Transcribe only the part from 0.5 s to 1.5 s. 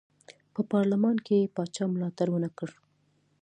په پارلمان کې یې